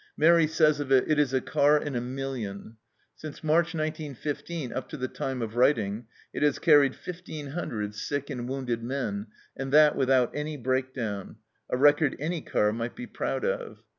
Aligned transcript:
Mairi 0.17 0.47
says 0.47 0.79
of 0.79 0.91
it, 0.91 1.03
"It 1.07 1.19
is 1.19 1.31
a 1.31 1.39
car 1.41 1.79
in 1.79 1.95
a 1.95 2.01
million." 2.01 2.77
Since 3.13 3.43
March, 3.43 3.75
1915, 3.75 4.73
up 4.73 4.89
to 4.89 4.97
the 4.97 5.07
time 5.07 5.43
of 5.43 5.55
writing, 5.55 6.07
it 6.33 6.41
has 6.41 6.57
carried 6.57 6.95
1,500 6.95 7.93
sick 7.93 8.31
and 8.31 8.49
wounded 8.49 8.81
men, 8.83 9.27
and 9.55 9.71
that 9.73 9.95
without 9.95 10.31
any 10.33 10.57
break 10.57 10.95
down 10.95 11.35
a 11.69 11.77
record 11.77 12.15
any 12.19 12.41
car 12.41 12.73
might 12.73 12.95
be 12.95 13.05
proud 13.05 13.45
of. 13.45 13.83